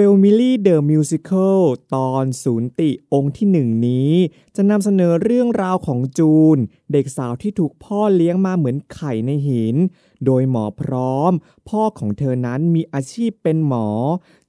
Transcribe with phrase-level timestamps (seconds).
[0.00, 1.58] f a m i l y The Musical
[1.94, 4.12] ตอนศูนย์ติองค์ที่หนึ่งนี้
[4.56, 6.58] จะนำเสนอเรื่องราวของจูน
[6.92, 9.76] เด็กสาวที่ถูกพ่อเลี้ยงมาเหมือนไข่ในหิน
[10.24, 11.32] โดยหมอพร้อม
[11.68, 13.88] พ่อของเธอนั้นมีอาชีพเป็นหมอ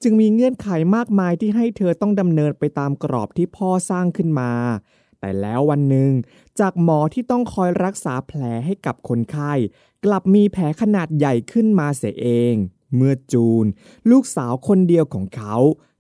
[0.04, 4.52] จึงมีเงื่อนไขมากมายที่ให้เธอต้องดำเนินไปตามกรอบที่พ่อสร้างขึ้นมา
[5.20, 6.12] แต่แล้ววันหนึ่ง
[6.60, 9.54] จากหมอที่ต้องคอยรักษาแผลให้กับคนไข้
[10.06, 12.58] กลับมีแผลขนาดใหญ่ขึ้นมาเสียเอง
[12.96, 13.66] เมื่อจูน
[14.12, 15.56] ลูกสาวคนเดียวของเขา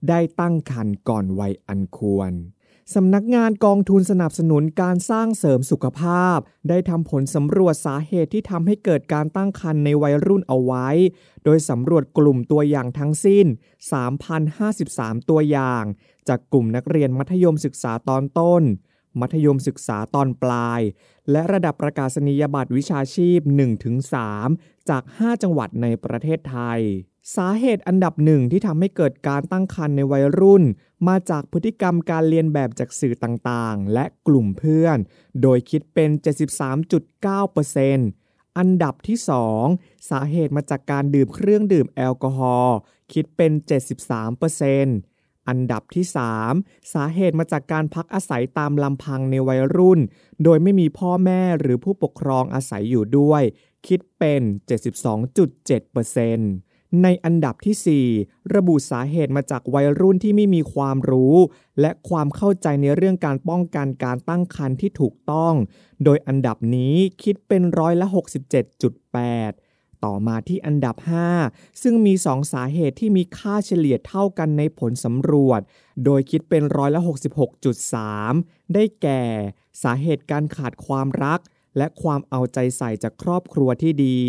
[0.09, 2.33] ได้ตั้งครรภ์ก่อนวัยอันควร
[2.95, 6.37] สำนักงานกองทุนสนับสนุนการสร้างเสริมสุขภาพ
[6.69, 10.87] ได้ทำผลสำรวจสาเหตุที่ทำให้เกิดการตั้งครรภ์ในวัยรุ่นเอาไว้
[11.43, 13.45] โดยสำรวจกลุ่มตัวอย่างทั้งสิ้น
[14.57, 15.83] 3,053 ตัวอย่าง
[16.27, 18.63] จากกลุ่มนักเรียนมัธยมศึกษาตอนต้น
[19.19, 20.81] มัธยมศึกษาตอนปลาย
[21.31, 23.39] และระดับประกาศนียบัตรวิชาชีพ
[24.15, 26.81] 1-3 จาก 5 จังหวัดในประเทศไทย
[27.35, 30.63] สาเหตุอันดับหนึ่งที่ทำให้เกิดการตั้งครรภ์ในวัยรุ่น
[31.07, 34.97] มาจากพฤติกรรมการเรียนแบบจากสื่อต่างๆ และกลุ่มเพื่อน
[35.41, 36.09] โดยคิดเป็น
[36.93, 39.17] 73.9%อันดับที่
[39.61, 42.77] 2 สาเหตุมาจากการดื่มเครื่องดื่มแอลกอฮอล์
[43.13, 43.51] คิดเป็น
[44.17, 45.08] 73%
[45.49, 46.05] อันดับที่
[46.49, 49.99] 3 สาเหตุมาจากการพักอาศัยตามลำพังในวัยรุ่น
[50.43, 53.43] โดยไม่มีพ่อแม่หรือผู้ปกครองอาศัยอยู่ด้วย
[53.87, 54.41] คิดเป็น
[55.27, 61.35] 72.7%ในอันดับที่ 4 ระบุสาเหตุมาจากวัยรุ่นที่ไม่มีความรู้
[61.81, 65.53] และความเข้าใจในเรื่องการป้องกันการตั้งครรภ์ที่ถูกต้อง
[66.03, 69.68] โดยอันดับนี้คิดเป็นร้อยละ 67.8
[70.05, 70.95] ต่อมาที่อันดับ
[71.39, 75.61] 5 ซึ่งมี 2 สาเหตุที่มีค่าเฉลี่ยเท่ากันในผลสำรวจ
[76.05, 77.01] โดยคิดเป็นร้อยละ
[77.87, 79.23] 66.3 ได้แก่
[79.83, 81.39] สาเหตุการขาดความรัก
[81.77, 84.19] และความเอาใจใส่จากครอบครัวที่ดี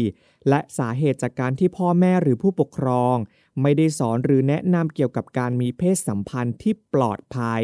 [0.49, 3.17] และสาเหตุจากการที่พ่อแม่หรือผู้ปกครอง
[3.63, 7.63] ไม่ได้สอนหรือแนะนำเกี่ยวกับการมีเพศสัมพันธ์ที่ปลอดภัย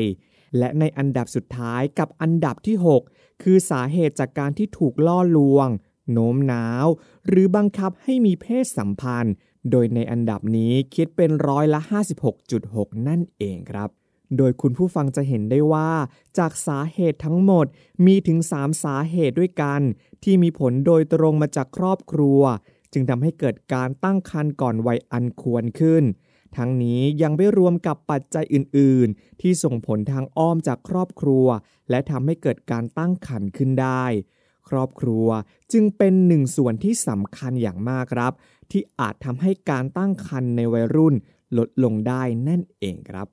[0.58, 2.76] และในอันดับสุดท้ายกับอันดับที่
[3.10, 5.68] 6 คือสาเหตุจากการที่ถูกล่อลวง
[6.12, 6.86] โน้มน้าว
[7.26, 9.34] หรือบังคับให้มีเพศสัมพันธ์
[9.70, 11.80] โดยในอันดับนี้คิดเป็นร้อยละ
[12.44, 13.90] 56.6 นั่นเองครับ
[14.36, 15.90] โดยคุณผู้ฟังจะเห็นได้ว่า
[16.38, 17.66] จากสาเหตุทั้งหมด
[18.06, 19.80] มีถึง 3 สาเหตุด้วยกัน
[20.22, 22.40] ที่มีผลโดยตรงมาจากครอบครัว
[22.92, 26.04] จึงทำให้เกิดการตั้งครรภ์ก่อนวัยอันควรขึ้น
[26.56, 31.46] ทั้งนี้ยังไม่รวมกับปัจจัยอื่น ๆ ที่ส่งผลทางอ้อมจากครอบครัว
[31.90, 34.04] และทำให้เกิดการตั้งครรภ์ขึ้นได้
[34.69, 35.28] ครอบครัว
[35.72, 38.32] จึงเป็นหนึ่งส่วนที่สำคัญอย่างมากครับ
[38.71, 41.15] ที่อาจทำให้การตั้งครรภ์ในวัยรุ่น
[41.59, 43.27] ลดลงได้นั่นเองครับ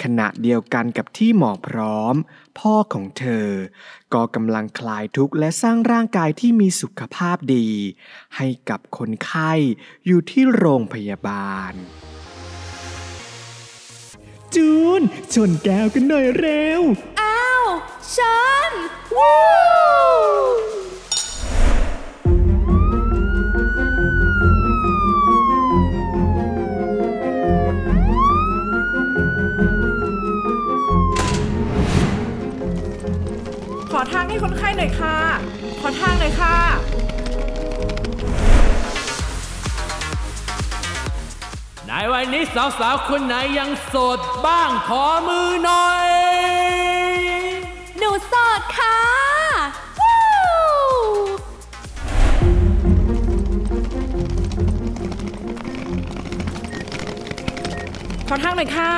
[0.03, 2.15] ขณะเดียวกันกับที่หมอพร้อม
[2.59, 3.49] พ่อของเธอ
[4.13, 7.69] ก็กำลังคลายทุกข์และสร้างร่างกายที่มีสุขภาพดี
[8.37, 9.53] ให้กับคนไข้
[10.05, 11.73] อยู่ที่โรงพยาบาล
[14.55, 15.01] จูน
[15.33, 16.81] ชนแก้วกันหน่อยเร็ว
[17.21, 17.65] อ้าว
[18.17, 18.71] ฉัน
[19.15, 19.37] วู้
[33.91, 35.17] ขอทางให้คนไข้หน่อยค่ะ
[35.81, 36.55] ขอทางหน่อยค่ะ
[41.93, 46.09] ในวันนี้สาวๆคนไหนยังโสดบ้างขอมือหน่อย
[47.97, 48.99] หนูโสดค่ะ
[49.99, 50.17] วู้
[58.27, 58.91] ขอทางหน่อยค่ะ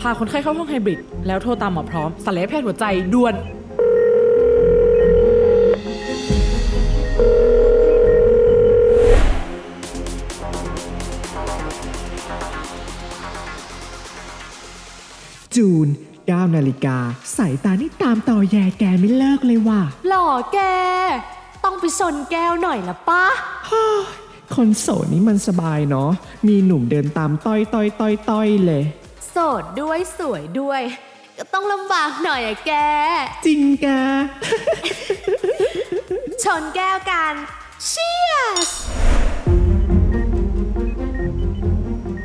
[0.00, 2.84] พาคนไข้เข้าห้องไฮบริด แล้วโทรตามหมอพร้อมศัลยแพทย์หัวใจ
[3.14, 3.34] ด่วน
[15.58, 15.88] จูน
[16.20, 16.96] 9นาฬิกา
[17.36, 20.58] สายตานี่ตามต่อแย่แกไม่เลิกเลยว่ะหล่อแก
[21.64, 23.24] ต้องไปชนแก้วหน่อยละปะ
[24.54, 26.10] คนโสดนี่มันสบายเนาะ
[26.48, 28.84] มีหนุ่มเดินตามต้อยต้อยต้อยต้อยเลย
[29.30, 30.82] โสดด้วยสวยด้วย
[31.38, 32.72] ก็ต้องลำบากหน่อยอะแก
[33.46, 34.00] จริงกะ
[36.44, 37.34] ชนแก้วกัน
[37.86, 38.32] เชีย
[38.66, 38.68] ส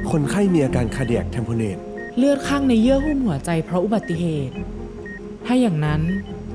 [0.09, 1.80] คนไข้มีอาการ cardiac tamponade
[2.18, 4.56] เลือดข้างในเยื่อหุ้มหัวใจเพราะอุบัติเหตุ
[5.45, 6.01] ถ้าอย่างนั้น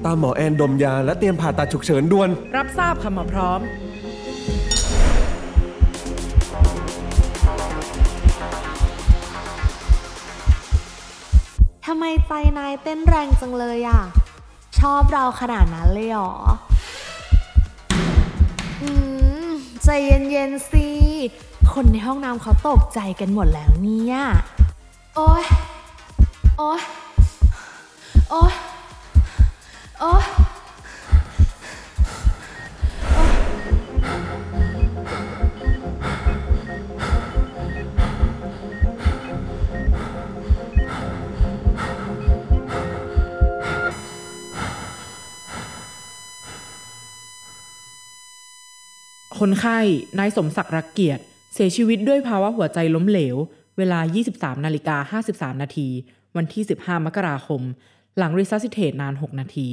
[0.05, 3.61] ตามหมอแอนดมยาและเตรียมผ่าตัดฉุกเฉินด่วน รับทราบค่ะหมอพร้อม
[11.87, 14.01] ทำไมใจนายเต้นแรงจังเลยอะ
[14.79, 16.33] ชอบเราขนาดนั้นเลยเหรอ
[18.83, 18.91] อื
[19.47, 19.49] ม
[19.85, 20.89] ใจเย็นๆสิ
[21.73, 24.19] คนในห้องน้ำเขาตกใจกันหมดแล้วเนี่ย
[25.21, 25.45] โอ๊ย
[26.59, 26.81] โอ๊ย
[28.31, 28.53] โอ๊ย
[30.01, 30.25] โอ๊ย
[49.39, 49.79] คนไข้
[50.19, 51.23] นายสมศักดิ์รักเกียรติ
[51.55, 53.37] เสียชีวิตด้วยภาวะหัวใจล้มเหลว
[53.79, 54.01] เวลา
[54.33, 55.89] 23นาฬิกา53 นาที
[56.37, 57.63] วันที่ 15 มกราคม
[58.19, 59.69] หลังรีซัสซิเทตนาน 6 นาที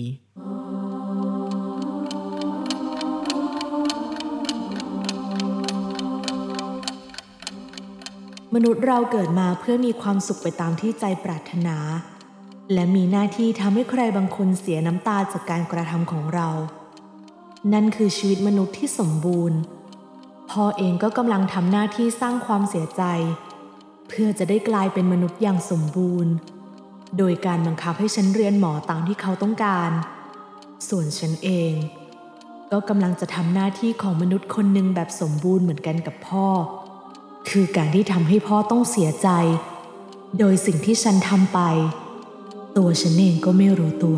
[8.56, 11.78] มนุษย์เราเกิดมาเพื่อมีความสุขไปตามที่ใจปรารถนา
[12.74, 16.50] และมีหน้าที่ทำให้ใครบางคนเสียน้ำตาจากการกระทำของเรา
[17.74, 19.60] นั่นคือชีวิตมนุษย์ที่สมบูรณ์
[20.50, 23.04] พ่อเองก็กำลังทำหน้าที่สร้างความเสียใจ
[24.08, 26.34] เพื่อจะได้กลายเป็นมนุษย์อย่างสมบูรณ์
[27.18, 29.92] โดยการบังคับให้ฉันเรียนหมอตามที่เขาต้องการ
[30.90, 31.74] ส่วนฉันเอง
[32.72, 36.48] ก็กำลังจะทำหน้าที่ของมนุษย์คนหนึ่งแบบสมบูรณ์เหมือนกันกับพ่อ
[37.50, 39.30] คือการที่ทำให้พ่อต้องเสียใจ
[40.40, 41.60] โดยสิ่งที่ฉันทำไป
[42.78, 44.18] ตัวฉันเองก็ไม่รู้ตัว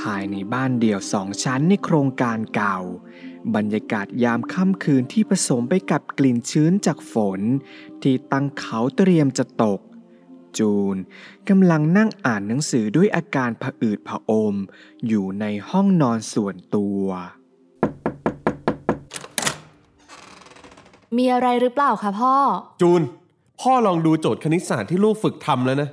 [0.00, 2.78] ภายในบ้านเดี่ยวสองชั้นในโครงการเก่า
[3.56, 7.40] บรรยากาศยามค่ำคืนที่ผสมไปกับกลิ่นชื้นจากฝน
[8.02, 9.80] ที่ตั้งเขาเตรียมจะตก
[10.58, 10.96] จูน
[11.48, 14.54] กำลังนั่งอ่านหนังสือด้วยอาการผะอืดผะอม
[15.08, 17.04] อยู่ในห้องนอนส่วนตัว
[21.16, 22.34] มีอะไรหรือเปล่าคะพ่อ
[22.82, 23.02] จูน
[23.60, 25.88] พ่อลองดูโจทย์คณิตศาสตร์ที่ลูกฝึกทำแล้วนะ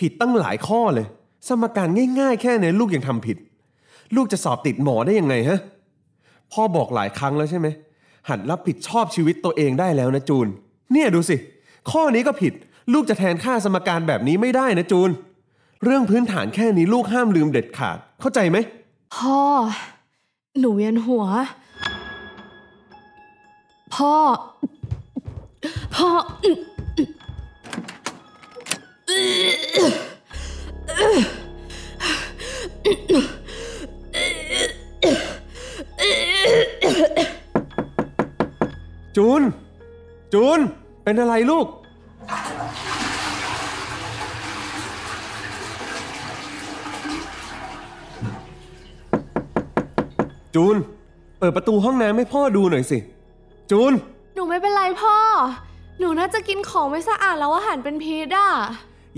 [0.00, 1.06] ผิดตั้งหลายข้อเลย
[1.48, 1.88] สมการ
[2.20, 3.36] ง่ายๆ แค่นี้ลูกยังทำผิด
[4.16, 5.60] ลูกจะสอบติดหมอได้ยังไงฮะ
[6.52, 7.68] พ่อบอกหลายครั้งแล้วใช่ไหม
[8.28, 10.48] หัดรับผิดชอบชีวิตตัวเองได้แล้วนะจูน
[10.92, 11.36] เนี่ยดูสิ
[11.90, 12.52] ข้อนี้ก็ผิด
[12.92, 15.10] ลูกจะแทนค่าสมการแบบนี้ไม่ได้นะจูน
[15.84, 18.58] เรื่องพื้นฐานแค่นี้ลูกห้ามลืมเด็ดขาด เข้าใจไหม
[19.16, 19.40] พ่อ
[20.60, 21.24] หนูเวียนหัว
[23.94, 24.14] พ่อ
[25.96, 26.08] พ่อ
[39.18, 39.42] จูน
[40.34, 40.58] จูน
[41.04, 41.66] เป็นอะไรลูก
[50.54, 50.76] จูน
[51.38, 52.98] เปิดประตูห้องน้ำให้พ่อดูหน่อยสิ
[53.70, 53.92] จูน
[54.34, 55.16] หนูไม่เป็นไรพ่อ
[56.00, 58.48] หนูน่าจะกินของไม่สะอาดแล้วอาหารเป็นพิษอะ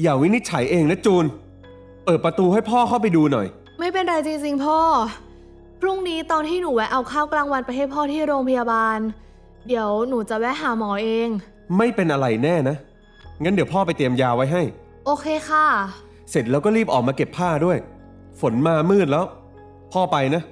[0.03, 1.25] อย่าวินิจฉัยเองนะจูน
[2.05, 3.47] เปิดประตูให้พ่อเข้าไปดูหน่อย
[3.79, 4.79] ไม่เป็นไรจริงๆพ่อ
[5.81, 8.99] พรุ่งนี้ตอนที่หนูแวะเอาข้าวกลางวันไปให้พ่อที่โรงพยาบาล
[9.69, 11.29] เดี๋ยวหนูจะแวะหาหมอเอง
[11.77, 12.77] ไม่เป็นอะไรแน่นะ
[13.43, 14.63] งั้นเดี๋ยวพ่อไปเตรียมยาไว้ให้
[15.07, 15.67] โอเคค่ะ
[16.31, 17.79] เสร็จแล้วก็รีบออกมาเก็บผ้าด้วย
[18.41, 19.25] ฝนมามืดแล้ว
[19.93, 20.43] พ่อไปนะ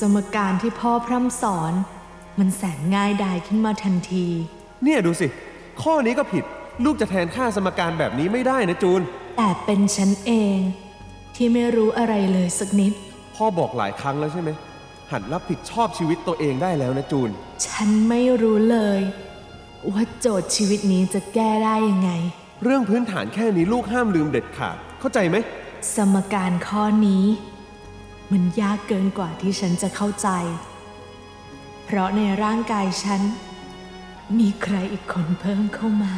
[0.00, 1.72] สมการที่พ่อพร่ำสอน
[2.38, 4.26] มันแสนง่ายดายขึ้นมาทันที
[4.84, 5.26] เนี่ยดูสิ
[5.82, 6.44] ข้อนี้ก็ผิด
[6.84, 9.00] ลูกจะแทนค่าสมการแบบนี้ไม่ได้นะจูน
[9.36, 10.58] แต่เป็นฉันเอง
[11.36, 12.92] ที่ไม่รู้อะไรเลยสักนิด
[13.34, 14.50] พ่อบอกหลายครั้งแล้วใช่ไหม
[15.10, 17.30] หัดรับผิดชอบชีวิตตัวเองได้แล้วนะจูน
[17.66, 19.00] ฉันไม่รู้เลย
[19.90, 22.10] ว่าโจทย์ชีวิตนี้จะแก้ได้ยังไง
[22.64, 25.36] เรื่องพื้นฐานแค่นี้ลูกห้ามลืมเด็ดขาด เข้าใจไหม
[25.94, 27.24] สมการข้อนี้
[28.34, 30.28] มันยากเกินกว่าที่ฉันจะเข้าใจ
[31.84, 33.22] เพราะในร่างกายฉัน
[34.38, 36.14] มีใครอีกคนเพิ่มเข้ามา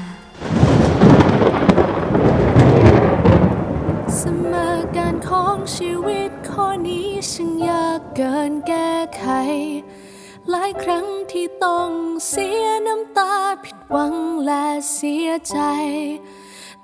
[4.21, 4.54] สม
[4.97, 9.25] การของชีวิตข้อนี้ช่างยากเกินแก้ไข
[10.50, 11.90] หลายครั้งที่ต้อง
[12.28, 14.14] เสียน้ำตาผิดหวัง
[14.47, 15.59] และเสียใจ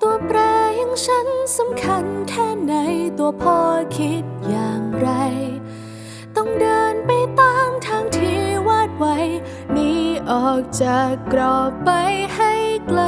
[0.02, 0.38] ตัวแปร
[0.76, 2.73] อย่างฉันสำคัญแค่ไหน
[3.19, 3.59] ตัวพ่อ
[3.97, 5.09] คิดอย่างไร
[6.37, 9.17] ต้องเดินไปตามทางที่วาดไว้
[9.76, 9.93] นี
[10.31, 11.90] ออกจากกรอบไป
[12.35, 12.52] ให้
[12.88, 13.02] ไกล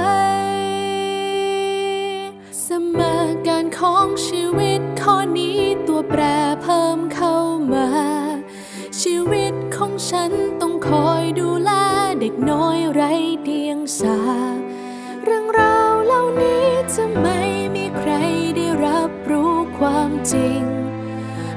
[2.67, 2.69] ส
[2.99, 3.01] ม
[3.47, 6.23] การของชีวิตข้อนี้ตัวแปร
[6.63, 7.37] เพิ่มเข้า
[7.73, 7.89] มา
[9.01, 10.31] ชีวิตของฉัน
[10.61, 11.71] ต้องคอยดูแล
[12.21, 14.19] เด็กน้อยไร้เดียงสา
[15.25, 15.80] เรื่องราว
[16.97, 17.41] จะไม่
[17.75, 18.13] มีใคร
[18.57, 20.63] ได้รับรู้ความจริง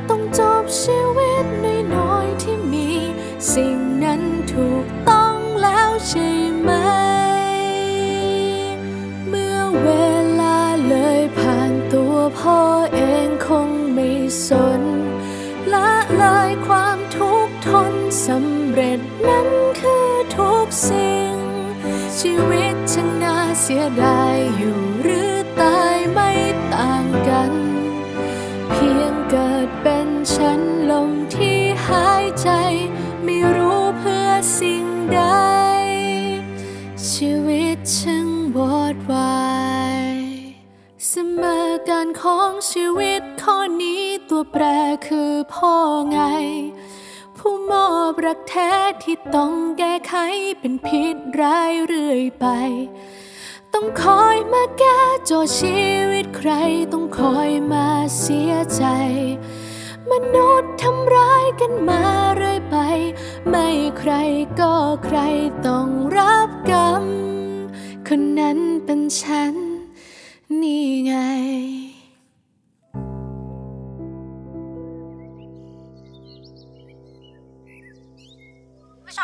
[0.09, 1.45] ต้องจบชีวิต
[1.95, 2.89] น้อยๆที่มี
[3.53, 4.21] สิ่งนั้น
[4.53, 6.29] ถูกต้องแล้วใช่
[6.61, 6.71] ไหม
[9.27, 9.89] เมื่อเว
[10.39, 12.59] ลาเลยผ่านตัวพ่อ
[12.93, 14.09] เองคงไม่
[14.47, 14.49] ส
[14.79, 14.81] น
[15.73, 17.93] ละเลยความทุกข์ทน
[18.25, 19.49] สำเร็จนั้น
[19.79, 21.31] คือทุกสิ่ง
[22.19, 22.72] ชีวิต
[23.23, 26.31] น่าเสียดายอยู่หรือตายไม่
[26.73, 27.53] ต่างกัน
[28.71, 32.49] เพียงเกิดเป็นฉันลมที่หายใจ
[33.23, 34.29] ไม่รู้เพื่อ
[34.59, 35.21] สิ่งใด
[37.09, 39.43] ชีวิตช่างวอดวา
[40.05, 40.09] ย
[41.07, 44.63] เสมอการของชีวิตข้อนี้ตัวแปร
[45.07, 45.75] คือพ่อ
[46.11, 46.19] ไง
[47.45, 48.71] ผู้มอบรักแท้
[49.03, 50.15] ที่ต้องแก้ไข
[50.59, 52.45] เป็นพิษร้ายเรื่อยไป
[53.73, 55.81] ต้องคอยมาแก้โจทย์ชี
[56.11, 56.51] วิตใคร
[56.93, 57.87] ต้องคอยมา
[58.19, 58.83] เสียใจ
[60.09, 62.03] มนุษย์ทำร้ายกันมา
[62.35, 62.77] เรื่อยไป
[63.49, 63.67] ไม่
[63.99, 64.11] ใคร
[64.59, 64.73] ก็
[65.05, 65.19] ใคร
[65.67, 67.03] ต้องรับกรรม
[68.07, 69.53] คนนั้นเป็นฉัน
[70.61, 71.13] นี่ไง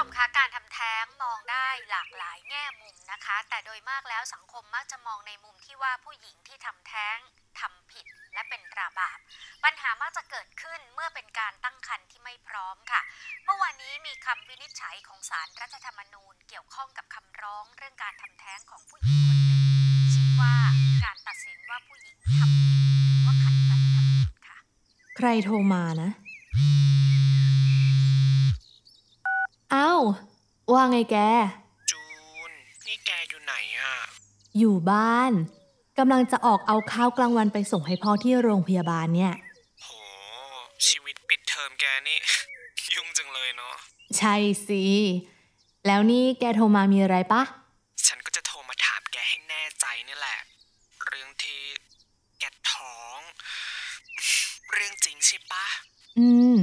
[0.03, 7.17] มคะการทำแท้งมองได้หลากหลายแง่มุมนะคะ แต่โดยมากแล้วสังคมมักจะมองในมุมที่ว่าผู้หญิงที่ทำแท้ง
[7.59, 9.17] ทำผิดและเป็นตราบาป
[9.63, 13.01] ปัญหามักจะเกิดขึ้นเมื่อเป็นการตั้งครรภ์ที่ไม่พร้อมค่ะ
[13.45, 19.61] เมื่อวานนี้มีคำวินิจฉัยของศาลรัฐธรรมนูญ เกี่ยวข้องกับคำร้องเรื่องการทำแท้งของผู้หญิงคนหนึ่ง
[20.13, 20.55] ชี้ว่า
[21.03, 24.57] การตัดสินว่าผู้หญิงทำผิดถือว่าขัดรัฐธรรมนูญค่ะ
[25.17, 26.11] ใครโทรมานะ
[29.73, 30.01] อ้าว
[30.73, 31.17] ว่าไงแก
[31.91, 32.01] จู
[32.49, 32.51] น
[32.87, 33.93] นี่แกอยู่ไหนอะ
[34.57, 35.31] อยู่บ้าน
[35.97, 39.33] กำลังจะออกเอาข้าวกลางวันไปส่งให้พ่อที่โรงพยาบาลเนี่ย
[39.83, 39.89] โห
[40.87, 42.17] ชีวิตปิดเทอมแกนี่
[42.95, 43.73] ยุ่งจังเลยเนาะ
[44.17, 44.35] ใช่
[44.67, 44.83] สิ
[45.87, 47.41] แล้วนี่แกโทรมามีอะไรปะ
[48.07, 50.39] ฉันก็จะโทรมาถามแกให้แน่ใจนี่แหละ
[51.07, 51.61] เรื่องที่
[52.39, 53.19] แกท้อง
[54.73, 55.65] เรื่องจริงใช่ปะ
[56.19, 56.55] อืม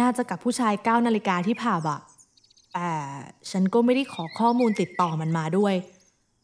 [0.00, 2.00] น่าจะกับผู้ชายเก้านาฬิกาที่ผับอะ
[2.72, 2.90] แต่
[3.50, 5.74] ฉันก็ไม่ได้ขอข้อมูลติดต่อมันมาด้วย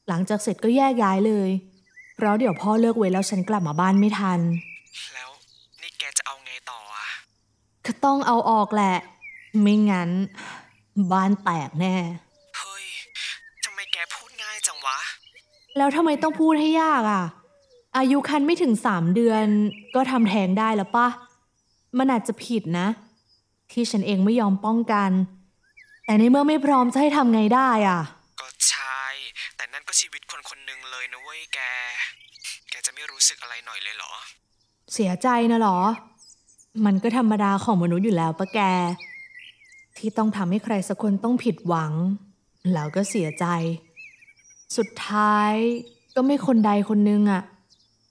[0.09, 1.51] หลังจากเสร็จก็แยกย้ายเลย
[2.17, 4.41] เพราะเดี๋ยวพ่อเลิกเวรแล้วฉันกลับมาบ้านไม่ทัน
[5.15, 5.31] แล้ว
[5.83, 7.07] นี่แกจะเอาไงต่ออะ
[7.87, 8.97] ก็ต้องเอาออกแหละ
[9.63, 10.11] ไม่งั้น
[11.13, 11.97] บ้านแตกแน่
[12.59, 12.85] เฮ้ย
[13.65, 14.99] ทำไมแกพูดง่ายจังวะ
[15.77, 17.25] แล้วทำไมต้องพูดให้ยากอะ
[17.99, 19.45] อายุคันไม่ถึงสามเดือน
[19.95, 21.09] ก็ทำแท้งได้แล้วปะ
[21.99, 22.87] มันอาจจะผิดนะ
[23.73, 25.11] ที่ฉันเองไม่ยอมป้องกัน
[26.05, 28.01] แต่ในเมื่อไม่พร้อมจะให้ทำไงได้อะ
[28.41, 29.03] ก็ใช่
[29.57, 31.59] แต่นั่นก็ชีวิตคนคนหนึ่งเลยนะเว้ยแก
[32.71, 34.13] แกจะไม่รู้สึกอะไรหน่อยเลยเหรอ
[34.95, 35.79] เสียใจนะเหรอ
[36.87, 38.61] มันก็ธรรมดาของมนุษย์อยู่แล้วปะแก
[39.99, 41.93] ที่ต้องทำให้ใครสักคนต้องผิดหวัง
[42.73, 43.47] แล้วก็เสียใจ
[44.77, 45.53] สุดท้าย
[46.15, 47.43] ก็ไม่คนใดคนหนึงอะ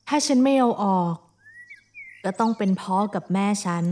[0.07, 1.13] ถ้าฉันไม่เอาออก
[2.23, 3.83] ก็ต้องเป็นพ่อกับแม่ฉัน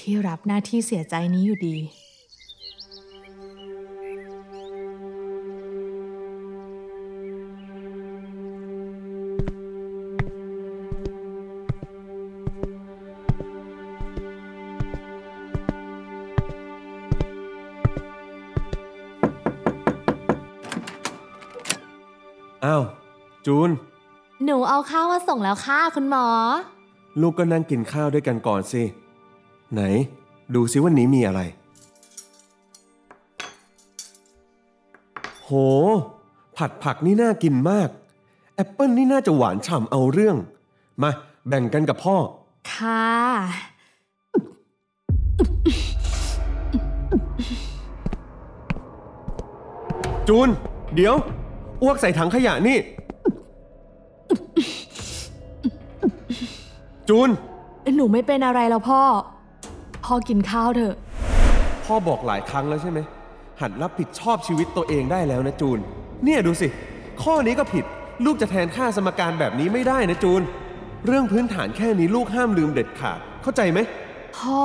[0.00, 1.76] ที่รับหน้าที่เสียใจนี้อยู่ดี
[22.64, 22.82] อ้าว
[23.46, 23.70] จูน
[24.44, 26.26] หนูเอาข้าวมาส่งแล้วค่ะคุณหมอ
[27.20, 28.82] ลูกก็นั่งกินข้าวด้วยกันก่อนสิ
[29.72, 29.82] ไหน
[30.54, 31.40] ดูซิวันนี้มีอะไร
[35.44, 35.50] โห
[36.56, 37.88] ผัดผักนี่น่ากินมาก
[38.54, 40.36] แอปเปิลนี่น่าจะหวานฉ่ำเอาเรื่อง
[41.02, 41.10] มา
[41.48, 42.16] แบ่งกันกับพ่อ
[42.72, 43.04] ค่ะ
[50.28, 50.48] จูน
[50.94, 51.14] เดี๋ยว
[51.82, 52.78] อ้วกใส่ถังขยะนี่
[57.08, 57.30] จูน
[57.96, 59.02] หนูไม่เป็นอะไรแล้วพ่อ
[60.06, 60.94] พ่อกินข้าวเถอะ
[61.84, 62.98] พ่อบอกหลายครั้งแล้วใช่ไหม
[63.60, 65.78] หัดรับผิดชอบชีวิตตัวเองได้แล้วนะจูน
[66.24, 66.68] เนี่ยดูสิ
[67.22, 67.84] ข้อนี้ก็ผิด
[68.24, 70.42] ลูกจะแทนค่าสมการแบบนี้ไม่ได้นะจูน
[71.06, 73.78] เรื่องพื้นฐานแค่นี้ลูกห้ามลืมเด็ดขาด เข้าใจไหม
[74.38, 74.62] พ่อ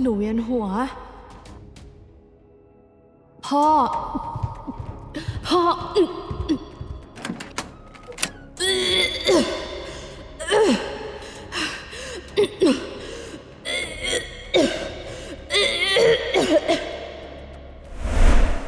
[0.00, 0.66] หนูเวียนหัว
[3.46, 3.66] พ่อ
[5.48, 5.62] พ่อ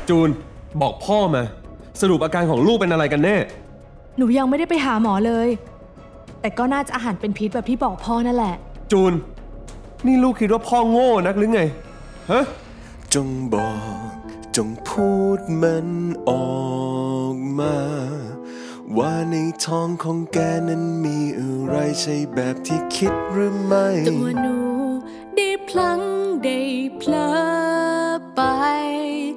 [0.09, 0.29] จูน
[0.83, 1.43] บอกพ่อมา
[2.01, 3.37] สรุปอาการของลูกเป็นอะไรกันแน่
[4.17, 5.49] หนูยังไม่ได้ไปหาหมอเลย
[6.41, 8.55] แต่ก็น่าจะอาหารเป็นพิษแบบที่บอกพ่อนั่นแหละ
[8.93, 9.13] จูน
[10.07, 11.63] นี่ลูกคิดว่าพ่อโง่นักหรือไง
[12.31, 12.45] ฮะ
[13.15, 13.73] จงบอ
[14.09, 14.11] ก
[14.57, 15.89] จงพูดมัน
[16.29, 17.77] ออกมา
[18.99, 24.57] ว่าในท้องของแกนั้นมีอะไรใช่แบบที่คิดหรือไม่ ตัวหนู
[25.37, 26.01] ได้พลั้ง
[26.45, 26.61] ได้
[26.99, 27.31] เพลอ
[28.35, 29.28] ไปที่ไม่ได้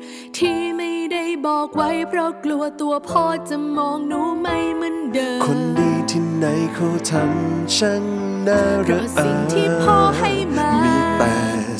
[1.47, 8.03] บอกไว้เพราะกลัวตัวพ่อจะมองหนูไม่เหมือนเดิม คนดีที่ไหนเขาทำช่าง
[8.47, 11.35] น่าเพระราะอาสิ่งที่พ่อให้มา มีแต่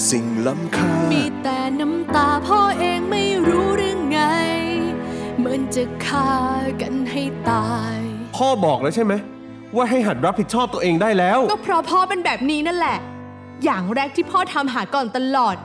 [0.10, 4.20] สิ่งล้ำค่า มีแต่น้ำตาพ่อเองไม่รู้เรื่องไง
[5.40, 6.32] เหมือนจะฆ่า
[6.82, 7.98] กันให้ตาย
[8.38, 9.14] พ่อบอกแล้วใช่ไหม
[9.76, 12.98] ว่าให้หัดรับผิดชอบตัวเองได้แล้ว ก็เพราะพ่อเป็นแบบนี้นั่นแหละ
[13.64, 15.56] อย่างแรกที่พ่อทำหาก่อนตลอด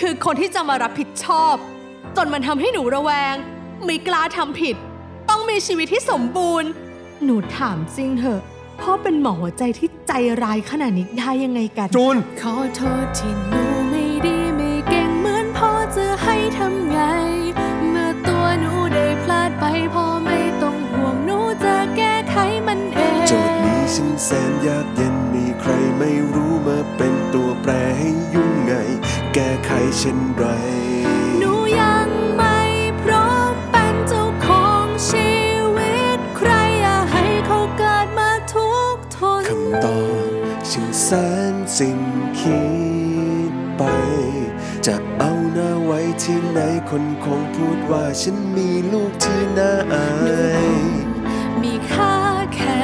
[0.00, 1.54] คือคนที่จะมารับผิดชอบ
[2.20, 3.34] จนมันทำให้หนูระแวง
[3.84, 4.76] ไม่กล้าทำผิด
[5.30, 6.68] ต้องมีชีวิตที่สมบูรณ์
[7.24, 8.40] หนูถามจริงเถอะ
[8.80, 16.98] พ่อเป็นหมอหัวใจที่ใจร้ายขนาดนี้ได้ยังไงกัน จูน ขอโทษที่หนูไม่ดีไม่เก่งเหมือนพ่อจะให้ทำไง
[17.90, 28.72] เมื่อตัวหนูได้พลาดไปพ่อไม่ต้องห่วงหนูจะแก้ไขมันเอง โจทย์นี้ฉันแสนยากเย็นมีใครไม่รู้มาเป็นตัวแปรให้ยุ่งไง
[29.34, 30.44] แก้ไขเช่นไร
[41.10, 41.16] แส
[41.54, 42.00] นสิ้น
[42.38, 42.62] คิ
[43.50, 43.82] ดไป
[44.86, 46.58] จะเอาหน้าไว้ที่ไหน
[46.90, 50.08] คนคงพูดว่าฉันมีลูกที่น่าอา
[50.72, 50.74] ย
[51.62, 52.16] มีค่า
[52.54, 52.80] แค่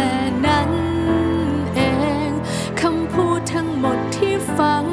[0.46, 0.72] นั้น
[1.74, 1.80] เอ
[2.28, 2.30] ง
[2.80, 4.84] คำพูดทั้งหมดที่ฟัง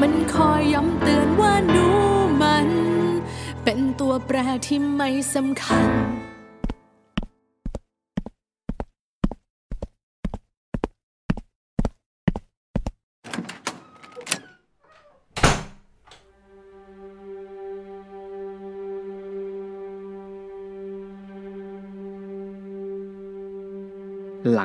[0.00, 1.86] มันคอยย้ำเตือนว่าหนู
[2.42, 2.68] มัน
[3.64, 5.88] เป็นตัวแปรที่ไม่สำคัญ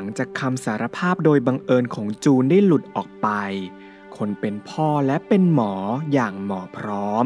[0.00, 3.28] ลังจากคำสารภาพโดยบังเอิญของจูนได้หลุดออกไป
[4.16, 5.74] คนเป็นพ่อและเป็นหมอ
[6.12, 7.24] อย่างหมอพร้อม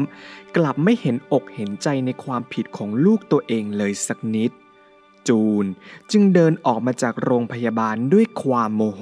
[0.57, 4.51] กลับไม่เห็นอกเห็นใจในความผิดของลูกตัวเองเลยสักนิด
[5.27, 5.65] จูน
[6.11, 9.01] จึงเดินออกมาจากโรงพยาบาลด้วยความโมโห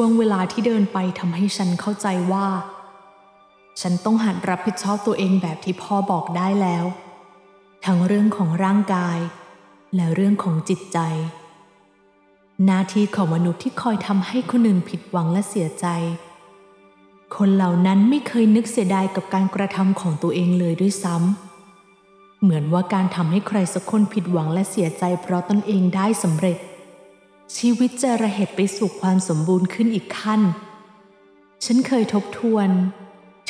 [0.00, 2.46] ช่วงเวลาที่เดินไปทำให้ฉันเข้าใจว่า
[3.80, 6.84] ฉันต้องหัดรับผิดชอบตัวเองแบบที่พ่อบอกได้แล้ว
[7.84, 9.18] ทั้งเรื่องของร่างกาย
[9.94, 10.98] และเรื่องของจิตใจ
[12.64, 15.86] หน้าที่ของมนุษย์ที่คอยทำให้คนอื่นผิดหวังและเสียใจ
[17.36, 26.58] คนเหล่านั้นไม่เคยนึกเสียดายกับการกระทำของตัวเองเลยด้วยซ้ำเหมือนว่าการทำให้ใครสักคนผิดหวังและเสียใจเพราะตนเองได้สำเร็จ
[27.56, 30.40] ชีวิตจะระเหตุไปสู่ความสมบูรณ์ขึ้นอีกขั้น
[31.64, 32.68] ฉันเคยทบทวน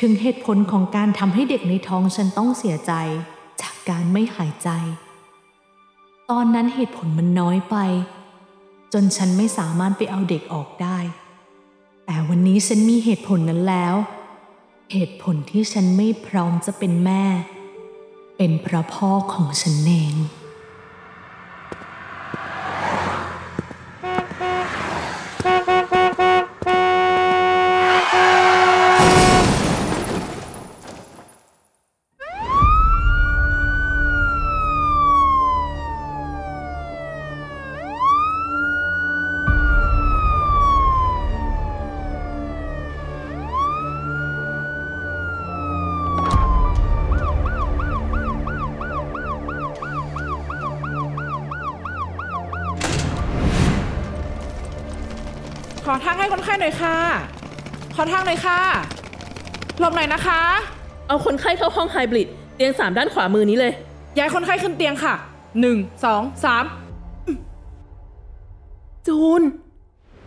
[0.01, 2.93] ถึงเหตุผลของการทำให้เด็กในท้องฉันต้องเสียใจ
[3.61, 4.69] จากการไม่หายใจ
[6.31, 7.77] ตอนนั้นเหตุผลมันน้อยไป
[8.93, 10.99] จนฉันไม่สามารถไปเอาเด็กออกได้
[12.07, 13.95] แต่วันนี้ฉันมีเหตุผลนั้นแล้ว
[14.93, 17.25] เหตุผลที่ฉันไม่พร้อมจะเป็นแม่
[18.37, 20.15] เป็นเพราะพ่อของฉันเอง
[55.93, 56.97] อทางให้คนไข้หน่อยค่ะ
[57.95, 58.61] ขอทางหน่อยค่ะ
[59.79, 60.41] หลบหน่อยนะคะ
[61.09, 63.73] เอาคนไข้เข้าห้องไฮบริดเตียงสามด้านขวามือนี้เลย
[64.17, 65.15] ย้ายคนไข้ขึ้นเตียงค่ะ
[65.61, 66.65] หนึ่งสองสาม
[69.07, 69.43] จูน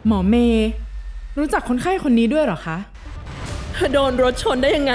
[0.08, 0.70] หมอเมย์
[1.38, 2.78] รู้จักคนไข้คนนี้ด้วยเหรอคะ
[3.94, 4.94] โดนรถชนได้ยังไง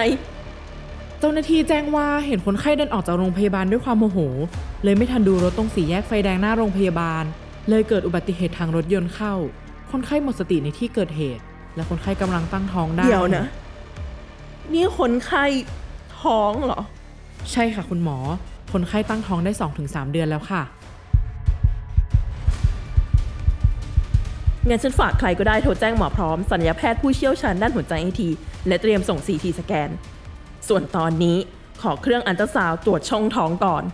[1.19, 4.19] เจ้าหน้าที่แจ้งว่าเห็นคนไข้เดินออกจากโรงพยาบาลด้วยความโมโห
[4.85, 7.25] เลยไม่ทันดูรถตรงสี่แยกไฟแดงหน้าโรงพยาบาล
[7.69, 9.35] เลยเกิดอุบัติเหตุทางรถยนต์เข้า
[9.91, 11.45] คนไข้หมดสติในที่เกิดเหตุ
[11.75, 13.47] และคนไข้กำลังตั้งท้องได้เดี๋ยวนะ
[14.73, 15.45] นี่คนไข้
[16.23, 16.81] ท้องเหรอ
[17.53, 18.19] ใช่ค่ะคุณหมอ
[18.73, 20.63] คนไข้ตั้งท้องได้ 2-3 เดือนแล้วค่ะ
[24.69, 28.29] งั้นฉันฝากใครก็ได้โทรแจ้งหมอพร้อมสัญญาแพทย์ผู้เชี่ยวชาญด้านหัวใจให้ที
[28.67, 29.91] และเตรียมส่ง CT สแกน
[30.69, 31.37] ส่วนตอนนี้
[31.83, 33.85] ขอเครื่องอันตราซาวด์ตรวจช่องท้องก่อน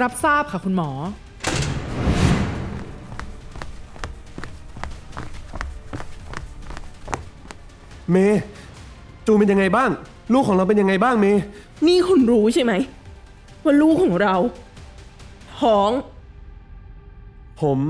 [0.00, 0.90] รับทราบค่ะคุณหมอ
[8.12, 8.40] เมย์
[9.26, 9.90] จูนเป็นยังไงบ้าง
[10.32, 11.42] ลูกของเราเป็นยังไงบ้างเมย์
[11.86, 12.72] นี่คุณรู้ใช่ไหม
[13.64, 14.34] ว่าลูกของเรา
[15.58, 15.90] ท้อง
[17.60, 17.80] ผม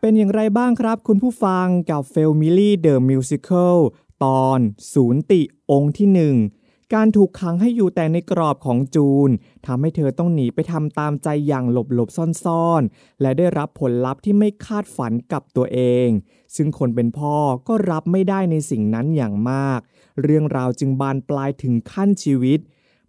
[0.00, 3.76] เป็นอย่างไรบ้างครับคุณผู้ฟังกับ f a m i l y The Musical
[4.24, 4.58] ตอน
[4.92, 6.36] ศูนย์ติองค์ที่หนึ่ง
[6.94, 9.30] การถูกขังให้อยู่แต่ในกรอบของจูน
[9.66, 16.08] ทำให้เธอต้องหนีไปทำตามใจอย่างหลบๆซ่อนๆ และได้รับผลลัพธ์ที่ไม่คาดฝันกับตัวเอง
[16.56, 17.36] ซึ่งคนเป็นพ่อ
[17.68, 19.80] ก็รับไม่ได้ในสิ่งนั้นอย่างมาก
[20.22, 22.60] เรื่องราวจึงบานปลายถึงขั้นชีวิต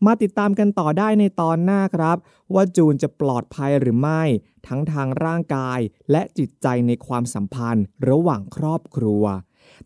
[0.06, 2.18] มาติดตามกันต่อได้ในตอนหน้าครับ
[2.54, 4.24] ว่าจูนจะปลอดภัยหรือไม่
[4.68, 5.80] ทั้งทางร่างกาย
[6.12, 9.24] และจิตใจในความสัมพันธ์ ระหว่างครอบครัว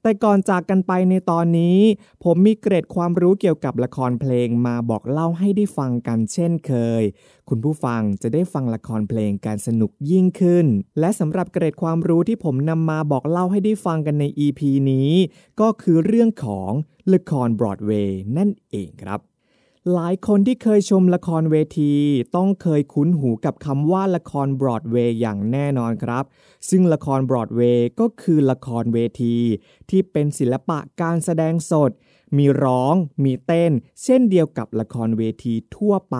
[0.02, 1.80] แต่ก่อนจากกันไปในตอนนี้
[2.24, 7.04] ผมมีเกร็ดความรู้เกี่ยวกับละครเพลงมาบอกเล่าให้ได้ฟังกันเช่นเคย
[7.50, 10.66] คุณผู้ฟังจะได้ฟังละครเพลงการสนุกยิ่งขึ้น
[11.00, 15.12] และสำหรับเกร็ดความรู้ที่ผมนำมาบอกเล่าให้ได้ฟังกันใน EP นี้
[15.62, 16.72] ก็คือเรื่องของ
[17.14, 19.33] ละครบรอดเวย์นั่นเองครับ
[19.92, 21.94] หลายคนที่เคยชมละครเวที
[22.36, 26.24] ต้องเคยคุ้นหูกับคำว่าละครบรอดเวย์อย่างแน่นอนครับ
[26.70, 29.38] ซึ่งละครบรอดเวย์ก็คือละครเวที
[29.90, 31.92] ที่เป็นศิลปะการแสดงสด
[32.38, 33.72] มีร้อง มีเต้น
[34.04, 36.18] เช่นเดียวกับละครเวทีทั่วไป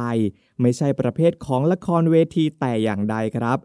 [0.62, 3.58] ไม่ใช่ประเภทของละครเวทีแต่อย่างใดครับ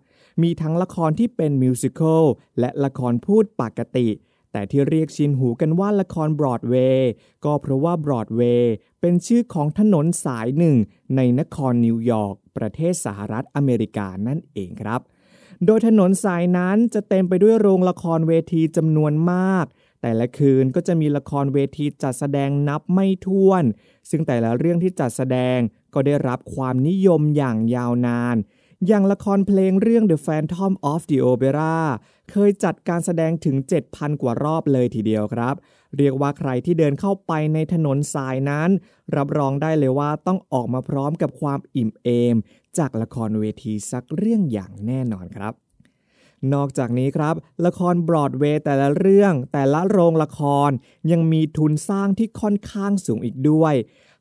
[0.42, 2.24] มีทั้งละครที่เป็นมิวสิควล
[2.60, 4.08] และละครพูดปกติ
[4.52, 7.10] แต่ที่เรียกชินหูกันว่าละครบรอดเวย์
[7.44, 10.76] ก็เพราะว่าบรอดเวย์เป็นชื่อของถนนสายหนึ่ง
[11.16, 15.00] ในนครนิวยอร์กประเทศสหรัฐอเมริกานั่นเองครับ
[15.66, 19.66] โดยถนนสายนั้นจะเต็มไปด้วยโรงละครเวทีจำนวนมาก
[20.02, 23.64] แต่ละคืนก็จะมีละครเวทีจัดแสดงนับไม่ถ้วน
[24.10, 25.58] ซึ่งแต่ละเรื่องที่จัดแสดง
[25.94, 28.36] ก็ได้รับความนิยมอย่างยาวนาน
[28.86, 31.78] อย่างละครเพลงเรื่อง The Phantom of the Opera
[32.30, 33.56] เคยจัดการแสดงถึง
[33.90, 35.54] 7,000 กว่ารอบเลยทีเดียวครับ
[35.96, 38.70] เรียกว่าใครที่เดินเข้าไปในถนนสายนั้น
[39.16, 42.36] รับรองได้เลยว่าต้องออกมาพร้อมกับความอิ่มเอม
[42.78, 45.54] จากละครเวทีสักเรื่องอย่างแน่นอนครับ
[46.54, 47.34] นอกจากนี้ครับ
[47.66, 50.70] ละครบรอดเวย์แต่ละเรื่อง แต่ละโรงละคร
[51.10, 53.74] ยังมีทุนสร้างที่ค่อนข้างสูงอีกด้วย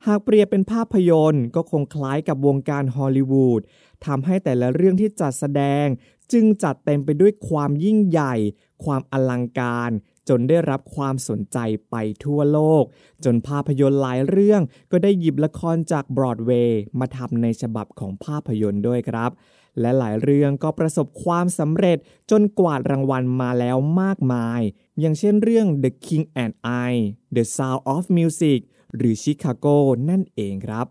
[0.07, 3.61] หากเปรียบเป็นภาพยนตร์ ก็คงคล้ายกับวงการฮอลลีวูด
[4.05, 5.85] ทำให้แต่ละเรื่องที่จัดแสดง
[6.31, 8.35] จึงจัดเต็มไปด้วยความยิ่งใหญ่
[8.83, 9.91] ความอลังการ
[10.29, 11.57] จนได้รับความสนใจ
[11.89, 12.83] ไปทั่วโลก
[13.25, 14.61] จนภาพยนตร์หลายเรื่อง
[14.91, 19.31] ก็ได้หยิบละครจากบรอดเวย์มาทำในฉบับของภาพยนตร์ด้วยครับ
[19.79, 21.97] และหลายเรื่องก็ประสบความสำเร็จ
[22.31, 24.61] จนกวาดรางวัลมาแล้วมากมาย
[24.99, 26.53] อย่างเช่นเรื่อง The King and
[26.89, 26.91] I
[27.35, 28.59] The Sound of Music
[28.95, 29.77] หรือ Chicago
[30.09, 30.87] นั่นเองครับ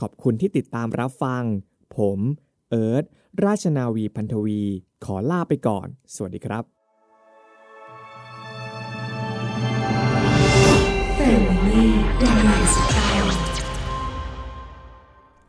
[0.00, 1.42] ขอบคุณที่ติดตามรับฟัง
[1.96, 2.18] ผม
[2.70, 3.04] เอิร์ธ
[3.44, 4.62] ราชนาวีพันธวี
[5.04, 6.64] ขอลาไปก่อน สวัสดีครับ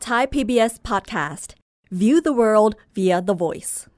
[0.07, 1.49] Thai PBS Podcast
[2.01, 3.92] View the world via the voice